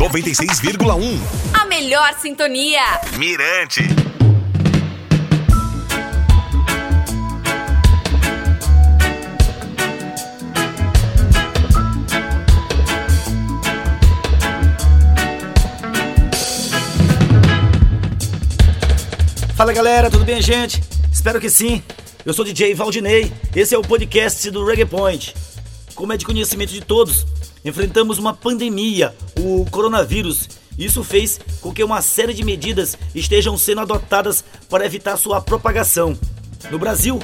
96,1. 0.00 1.20
A 1.52 1.66
melhor 1.66 2.14
sintonia. 2.14 2.80
Mirante. 3.18 3.82
Fala 19.54 19.74
galera, 19.74 20.10
tudo 20.10 20.24
bem, 20.24 20.40
gente? 20.40 20.82
Espero 21.12 21.38
que 21.38 21.50
sim. 21.50 21.82
Eu 22.24 22.32
sou 22.32 22.42
DJ 22.42 22.72
Valdinei, 22.72 23.30
esse 23.54 23.74
é 23.74 23.78
o 23.78 23.82
podcast 23.82 24.50
do 24.50 24.64
Reggae 24.64 24.86
Point. 24.86 25.34
Como 25.94 26.10
é 26.10 26.16
de 26.16 26.24
conhecimento 26.24 26.72
de 26.72 26.80
todos, 26.80 27.26
enfrentamos 27.64 28.18
uma 28.18 28.34
pandemia, 28.34 29.14
o 29.38 29.66
coronavírus. 29.70 30.48
Isso 30.78 31.04
fez 31.04 31.38
com 31.60 31.72
que 31.72 31.84
uma 31.84 32.00
série 32.00 32.32
de 32.32 32.44
medidas 32.44 32.96
estejam 33.14 33.56
sendo 33.58 33.80
adotadas 33.80 34.44
para 34.68 34.86
evitar 34.86 35.16
sua 35.16 35.40
propagação. 35.40 36.18
No 36.70 36.78
Brasil, 36.78 37.18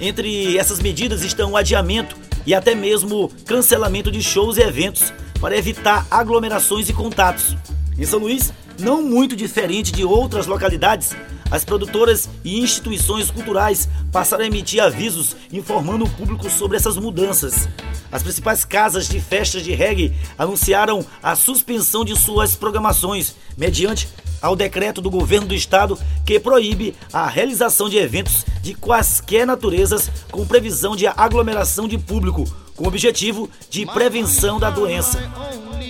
entre 0.00 0.56
essas 0.56 0.80
medidas 0.80 1.24
estão 1.24 1.52
o 1.52 1.56
adiamento 1.56 2.16
e 2.46 2.54
até 2.54 2.74
mesmo 2.74 3.30
cancelamento 3.46 4.10
de 4.10 4.22
shows 4.22 4.56
e 4.56 4.62
eventos 4.62 5.12
para 5.40 5.56
evitar 5.56 6.06
aglomerações 6.10 6.88
e 6.88 6.92
contatos. 6.92 7.56
Em 7.98 8.04
São 8.04 8.18
Luís, 8.18 8.52
não 8.78 9.02
muito 9.02 9.34
diferente 9.34 9.92
de 9.92 10.04
outras 10.04 10.46
localidades, 10.46 11.14
as 11.50 11.64
produtoras 11.64 12.28
e 12.44 12.60
instituições 12.60 13.30
culturais 13.30 13.88
passaram 14.12 14.44
a 14.44 14.46
emitir 14.46 14.82
avisos 14.82 15.36
informando 15.52 16.04
o 16.04 16.10
público 16.10 16.50
sobre 16.50 16.76
essas 16.76 16.96
mudanças. 16.96 17.68
As 18.10 18.22
principais 18.22 18.64
casas 18.64 19.08
de 19.08 19.20
festas 19.20 19.62
de 19.62 19.72
reggae 19.72 20.14
anunciaram 20.38 21.04
a 21.22 21.34
suspensão 21.36 22.04
de 22.04 22.16
suas 22.16 22.54
programações, 22.54 23.34
mediante 23.56 24.08
ao 24.40 24.54
decreto 24.54 25.00
do 25.00 25.10
governo 25.10 25.48
do 25.48 25.54
estado 25.54 25.98
que 26.24 26.38
proíbe 26.38 26.94
a 27.12 27.26
realização 27.26 27.88
de 27.88 27.98
eventos 27.98 28.44
de 28.62 28.74
quaisquer 28.74 29.46
naturezas 29.46 30.10
com 30.30 30.46
previsão 30.46 30.94
de 30.94 31.06
aglomeração 31.06 31.88
de 31.88 31.98
público, 31.98 32.44
com 32.76 32.86
objetivo 32.86 33.50
de 33.68 33.84
prevenção 33.86 34.60
da 34.60 34.70
doença. 34.70 35.18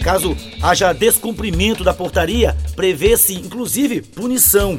Caso 0.02 0.36
haja 0.62 0.92
descumprimento 0.92 1.84
da 1.84 1.92
portaria, 1.92 2.56
prevê-se 2.74 3.34
inclusive 3.34 4.00
punição. 4.00 4.78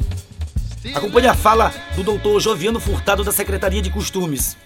Acompanhe 0.96 1.28
a 1.28 1.34
fala 1.34 1.74
do 1.94 2.04
doutor 2.04 2.40
Joviano 2.40 2.80
Furtado 2.80 3.22
da 3.22 3.34
Secretaria 3.34 3.82
de 3.82 3.90
Costumes. 3.90 4.58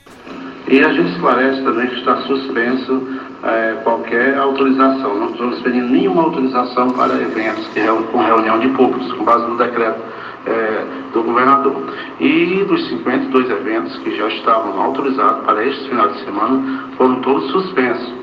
E 0.67 0.79
a 0.79 0.93
gente 0.93 1.11
esclarece 1.13 1.61
também 1.63 1.87
que 1.87 1.95
está 1.95 2.21
suspenso 2.21 3.07
é, 3.43 3.79
qualquer 3.83 4.37
autorização. 4.37 5.17
Não 5.17 5.31
estamos 5.31 5.59
pedindo 5.61 5.87
nenhuma 5.87 6.23
autorização 6.23 6.91
para 6.91 7.15
eventos 7.15 7.67
com 8.11 8.23
reunião 8.23 8.59
de 8.59 8.69
públicos, 8.69 9.11
com 9.13 9.25
base 9.25 9.47
no 9.47 9.57
decreto 9.57 10.01
é, 10.45 10.85
do 11.13 11.23
governador. 11.23 11.91
E 12.19 12.63
dos 12.63 12.87
52 12.89 13.49
eventos 13.49 13.97
que 13.97 14.15
já 14.15 14.27
estavam 14.27 14.79
autorizados 14.81 15.43
para 15.45 15.65
este 15.65 15.89
final 15.89 16.09
de 16.09 16.23
semana, 16.23 16.89
foram 16.95 17.21
todos 17.21 17.51
suspensos. 17.51 18.13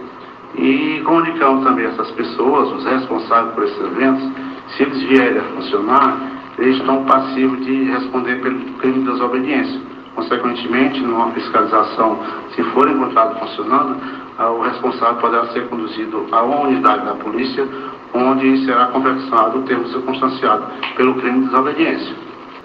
E 0.55 1.03
comunicamos 1.05 1.65
também 1.65 1.87
essas 1.87 2.11
pessoas, 2.13 2.73
os 2.73 2.85
responsáveis 2.85 3.55
por 3.55 3.65
esses 3.65 3.81
eventos, 3.81 4.29
se 4.77 4.83
eles 4.85 5.03
vierem 5.03 5.39
a 5.39 5.45
funcionar, 5.57 6.30
eles 6.59 6.77
estão 6.77 7.05
passivos 7.05 7.65
de 7.65 7.85
responder 7.85 8.37
pelo 8.43 8.59
crime 8.79 9.01
de 9.01 9.11
desobediência. 9.11 9.81
Consequentemente, 10.15 11.01
numa 11.01 11.31
fiscalização, 11.31 12.19
se 12.55 12.63
for 12.65 12.89
encontrado 12.89 13.39
funcionando, 13.39 13.97
ah, 14.39 14.51
o 14.51 14.63
responsável 14.63 15.17
poderá 15.17 15.47
ser 15.49 15.69
conduzido 15.69 16.27
a 16.33 16.43
uma 16.43 16.61
unidade 16.61 17.05
da 17.05 17.15
polícia, 17.15 17.67
onde 18.13 18.65
será 18.65 18.87
confeccionado 18.87 19.61
o 19.61 19.63
termo 19.63 19.87
circunstanciado 19.89 20.65
pelo 20.97 21.15
crime 21.15 21.41
de 21.41 21.47
desobediência. 21.47 22.15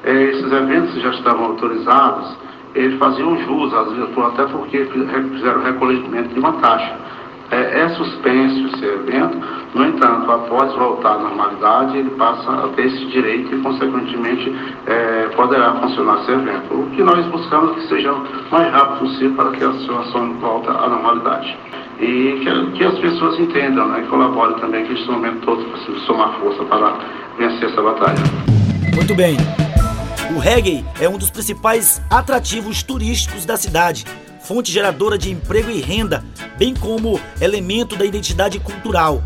É, 0.04 0.24
esses 0.24 0.52
eventos 0.52 1.02
já 1.02 1.10
estavam 1.12 1.46
autorizados, 1.46 2.36
eles 2.74 2.98
faziam 3.00 3.38
jus 3.38 3.74
às 3.74 3.88
até 4.26 4.46
porque 4.52 4.86
fizeram 4.86 5.64
recolhimento 5.64 6.34
de 6.34 6.40
uma 6.40 6.54
taxa 6.54 7.06
é, 7.52 7.82
é 7.82 7.90
suspenso 7.90 8.68
esse 8.68 8.86
evento, 8.86 9.38
no 9.74 9.86
entanto, 9.86 10.15
após 10.32 10.74
voltar 10.74 11.16
à 11.16 11.18
normalidade, 11.18 11.98
ele 11.98 12.10
passa 12.12 12.52
a 12.52 12.68
ter 12.70 12.88
esse 12.88 13.06
direito 13.08 13.56
e, 13.56 13.62
consequentemente, 13.62 14.56
é, 14.88 15.30
poderá 15.36 15.76
funcionar 15.76 16.22
esse 16.22 16.32
evento. 16.32 16.74
O 16.74 16.90
que 16.92 17.04
nós 17.04 17.26
buscamos 17.28 17.72
é 17.72 17.74
que 17.76 17.88
seja 17.88 18.14
o 18.14 18.26
mais 18.52 18.72
rápido 18.72 19.00
possível 19.00 19.36
para 19.36 19.52
que 19.52 19.64
a 19.64 19.74
situação 19.74 20.34
volte 20.40 20.70
à 20.70 20.88
normalidade. 20.88 21.58
E 22.00 22.42
que, 22.44 22.72
que 22.78 22.84
as 22.84 23.00
pessoas 23.00 23.40
entendam 23.40 23.88
né, 23.88 24.04
e 24.06 24.08
colaborem 24.08 24.56
também 24.60 24.86
que 24.86 24.94
este 24.94 25.10
momento 25.10 25.46
todo 25.46 25.64
para 25.64 26.00
somar 26.06 26.34
força 26.40 26.64
para 26.66 26.94
vencer 27.38 27.70
essa 27.70 27.82
batalha. 27.82 28.20
Muito 28.94 29.16
bem. 29.16 29.38
O 30.36 30.40
reggae 30.40 30.84
é 31.00 31.08
um 31.08 31.18
dos 31.18 31.30
principais 31.30 32.02
atrativos 32.10 32.84
turísticos 32.84 33.46
da 33.46 33.56
cidade 33.56 34.06
fonte 34.46 34.72
geradora 34.72 35.18
de 35.18 35.32
emprego 35.32 35.72
e 35.72 35.82
renda, 35.82 36.24
bem 36.56 36.76
como 36.76 37.20
elemento 37.42 37.96
da 37.96 38.06
identidade 38.06 38.60
cultural. 38.60 39.24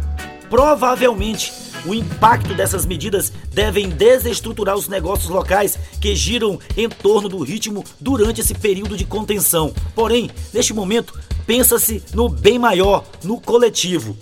Provavelmente, 0.50 1.54
o 1.86 1.94
impacto 1.94 2.54
dessas 2.54 2.86
medidas 2.86 3.32
devem 3.54 3.90
desestruturar 3.90 4.76
os 4.76 4.88
negócios 4.88 5.30
locais 5.30 5.78
que 6.02 6.16
giram 6.16 6.60
em 6.76 6.90
torno 6.90 7.30
do 7.30 7.44
ritmo 7.44 7.84
durante 8.00 8.42
esse 8.42 8.54
período 8.54 8.98
de 8.98 9.06
contenção. 9.06 9.74
Porém, 9.96 10.30
neste 10.54 10.74
momento, 10.74 11.18
pensa-se 11.46 12.04
no 12.14 12.28
bem 12.28 12.58
maior, 12.58 13.06
no 13.24 13.40
coletivo. 13.40 14.18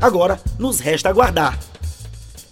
Agora, 0.00 0.40
nos 0.58 0.80
resta 0.80 1.08
aguardar. 1.08 1.58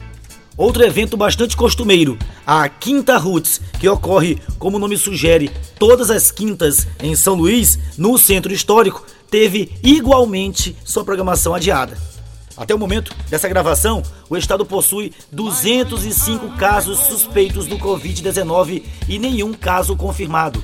Outro 0.57 0.85
evento 0.85 1.17
bastante 1.17 1.57
costumeiro, 1.57 2.17
a 2.47 2.69
Quinta 2.69 3.19
Roots, 3.19 3.61
que 3.81 3.89
ocorre, 3.89 4.39
como 4.57 4.77
o 4.77 4.81
nome 4.81 4.97
sugere, 4.97 5.51
todas 5.81 6.13
as 6.13 6.31
quintas 6.31 6.87
em 7.03 7.17
São 7.17 7.35
Luís, 7.35 7.77
no 7.99 8.17
centro 8.17 8.53
histórico, 8.53 9.05
teve 9.29 9.73
igualmente 9.83 10.77
sua 10.85 11.05
programação 11.05 11.55
adiada. 11.55 12.14
Até 12.57 12.75
o 12.75 12.79
momento 12.79 13.15
dessa 13.29 13.49
gravação, 13.49 14.03
o 14.31 14.37
estado 14.37 14.65
possui 14.65 15.13
205 15.33 16.57
casos 16.57 17.01
suspeitos 17.01 17.67
do 17.67 17.79
Covid-19 17.79 18.83
e 19.09 19.19
nenhum 19.19 19.53
caso 19.53 19.97
confirmado. 19.97 20.63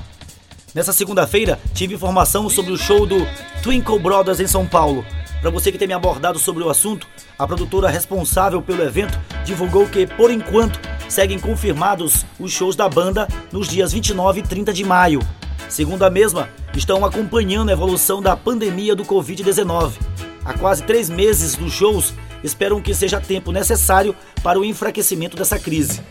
Nessa 0.73 0.93
segunda-feira, 0.93 1.59
tive 1.73 1.95
informação 1.95 2.49
sobre 2.49 2.71
o 2.71 2.77
show 2.77 3.05
do 3.05 3.27
Twinkle 3.61 3.99
Brothers 3.99 4.39
em 4.39 4.47
São 4.47 4.65
Paulo. 4.65 5.05
Para 5.41 5.49
você 5.49 5.69
que 5.69 5.77
tem 5.77 5.87
me 5.87 5.93
abordado 5.93 6.39
sobre 6.39 6.63
o 6.63 6.69
assunto, 6.69 7.05
a 7.37 7.45
produtora 7.45 7.89
responsável 7.89 8.61
pelo 8.61 8.83
evento 8.83 9.19
divulgou 9.43 9.85
que, 9.87 10.07
por 10.07 10.31
enquanto, 10.31 10.79
seguem 11.09 11.39
confirmados 11.39 12.25
os 12.39 12.53
shows 12.53 12.75
da 12.75 12.87
banda 12.87 13.27
nos 13.51 13.67
dias 13.67 13.91
29 13.91 14.39
e 14.39 14.43
30 14.43 14.71
de 14.71 14.85
maio. 14.85 15.19
Segundo 15.67 16.03
a 16.03 16.09
mesma, 16.09 16.47
estão 16.73 17.03
acompanhando 17.03 17.69
a 17.69 17.73
evolução 17.73 18.21
da 18.21 18.37
pandemia 18.37 18.95
do 18.95 19.03
Covid-19. 19.03 20.10
Há 20.43 20.53
quase 20.53 20.83
três 20.83 21.09
meses 21.09 21.55
dos 21.55 21.71
shows, 21.71 22.13
esperam 22.43 22.81
que 22.81 22.93
seja 22.93 23.21
tempo 23.21 23.51
necessário 23.51 24.15
para 24.41 24.59
o 24.59 24.65
enfraquecimento 24.65 25.37
dessa 25.37 25.59
crise. 25.59 26.01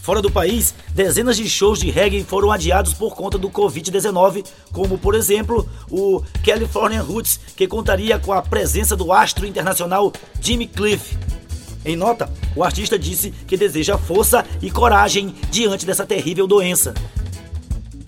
Fora 0.00 0.22
do 0.22 0.30
país, 0.30 0.74
dezenas 0.94 1.36
de 1.36 1.46
shows 1.46 1.78
de 1.78 1.90
reggae 1.90 2.24
foram 2.24 2.50
adiados 2.50 2.94
por 2.94 3.14
conta 3.14 3.36
do 3.36 3.50
Covid-19, 3.50 4.46
como 4.72 4.96
por 4.96 5.14
exemplo 5.14 5.68
o 5.90 6.22
California 6.42 7.02
Roots, 7.02 7.38
que 7.54 7.68
contaria 7.68 8.18
com 8.18 8.32
a 8.32 8.40
presença 8.40 8.96
do 8.96 9.12
astro 9.12 9.46
internacional 9.46 10.10
Jimmy 10.40 10.66
Cliff. 10.66 11.14
Em 11.84 11.94
nota, 11.94 12.32
o 12.56 12.64
artista 12.64 12.98
disse 12.98 13.30
que 13.46 13.54
deseja 13.54 13.98
força 13.98 14.46
e 14.62 14.70
coragem 14.70 15.34
diante 15.50 15.84
dessa 15.84 16.06
terrível 16.06 16.46
doença. 16.46 16.94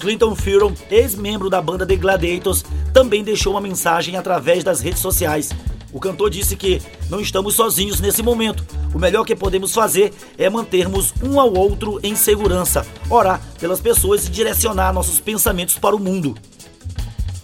Clinton 0.00 0.34
Furon, 0.34 0.72
ex-membro 0.90 1.50
da 1.50 1.60
banda 1.60 1.86
The 1.86 1.94
Gladiators, 1.94 2.64
também 2.92 3.22
deixou 3.22 3.52
uma 3.52 3.60
mensagem 3.60 4.16
através 4.16 4.64
das 4.64 4.80
redes 4.80 5.00
sociais. 5.00 5.50
O 5.92 6.00
cantor 6.00 6.30
disse 6.30 6.56
que 6.56 6.80
não 7.10 7.20
estamos 7.20 7.54
sozinhos 7.54 8.00
nesse 8.00 8.22
momento, 8.22 8.64
o 8.94 8.98
melhor 8.98 9.24
que 9.26 9.36
podemos 9.36 9.74
fazer 9.74 10.12
é 10.38 10.48
mantermos 10.48 11.12
um 11.22 11.38
ao 11.38 11.52
outro 11.52 12.00
em 12.02 12.16
segurança, 12.16 12.86
orar 13.10 13.40
pelas 13.60 13.80
pessoas 13.80 14.26
e 14.26 14.30
direcionar 14.30 14.92
nossos 14.92 15.20
pensamentos 15.20 15.78
para 15.78 15.94
o 15.94 16.00
mundo. 16.00 16.34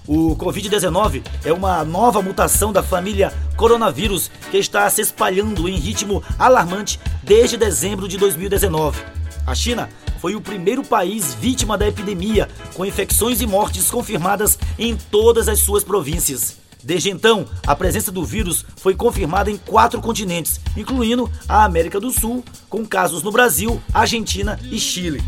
O 0.07 0.35
Covid-19 0.37 1.23
é 1.45 1.53
uma 1.53 1.85
nova 1.85 2.23
mutação 2.23 2.73
da 2.73 2.83
família 2.83 3.33
coronavírus 3.57 4.31
que 4.51 4.57
está 4.57 4.89
se 4.89 5.03
espalhando 5.03 5.69
em 5.69 5.77
ritmo 5.77 6.23
alarmante 6.39 6.99
desde 7.23 7.57
dezembro 7.57 8.09
de 8.09 8.17
2019. 8.17 9.16
A 9.47 9.55
China 9.55 9.89
foi 10.21 10.35
o 10.35 10.41
primeiro 10.41 10.83
país 10.83 11.35
vítima 11.35 11.79
da 11.79 11.87
epidemia, 11.87 12.49
com 12.75 12.85
infecções 12.85 13.41
e 13.41 13.47
mortes 13.47 13.91
confirmadas 13.91 14.59
em 14.79 14.97
todas 14.97 15.49
as 15.49 15.61
suas 15.61 15.85
províncias. 15.85 16.57
Desde 16.83 17.11
então, 17.11 17.47
a 17.67 17.75
presença 17.75 18.13
do 18.13 18.25
vírus 18.25 18.65
foi 18.77 18.95
confirmada 18.95 19.51
em 19.51 19.57
quatro 19.57 20.01
continentes, 20.01 20.61
incluindo 20.77 21.31
a 21.49 21.65
América 21.65 21.99
do 21.99 22.11
Sul, 22.11 22.45
com 22.69 22.85
casos 22.85 23.23
no 23.23 23.33
Brasil, 23.33 23.81
Argentina 23.93 24.59
e 24.71 24.79
Chile. 24.79 25.23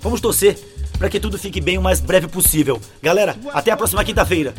Vamos 0.00 0.20
torcer 0.20 0.58
para 0.98 1.08
que 1.08 1.18
tudo 1.18 1.38
fique 1.38 1.60
bem 1.60 1.78
o 1.78 1.82
mais 1.82 2.00
breve 2.00 2.28
possível. 2.28 2.80
Galera, 3.02 3.36
até 3.52 3.70
a 3.70 3.76
próxima 3.76 4.04
quinta-feira. 4.04 4.54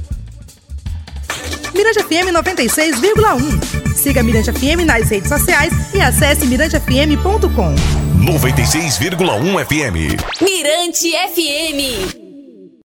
Mirante 1.74 2.04
FM 2.04 2.34
96,1. 2.34 3.96
Siga 3.96 4.24
Mirante 4.24 4.52
FM 4.52 4.86
nas 4.86 5.10
redes 5.10 5.30
sociais 5.30 5.74
e 5.94 6.02
acesse 6.02 6.46
mirantefm.com. 6.46 8.11
96,1 8.22 9.66
FM. 9.66 10.16
Mirante 10.42 11.10
FM. 11.34 12.21